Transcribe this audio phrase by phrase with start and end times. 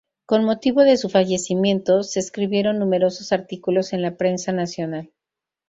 [0.25, 5.11] Con motivo de su fallecimiento, se escribieron numerosos artículos en la prensa nacional.